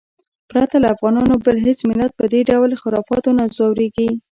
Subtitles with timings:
[0.51, 4.09] پرته له افغانانو بل هېڅ ملت په دې ډول خرافاتو نه ځورېږي.